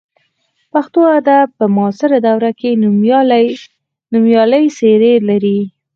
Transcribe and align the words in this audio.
پښتو 0.73 1.01
ادب 1.19 1.47
په 1.57 1.65
معاصره 1.75 2.17
دوره 2.27 2.51
کې 2.59 2.69
نومیالۍ 4.11 4.65
څېرې 4.77 5.13
لري. 5.29 5.59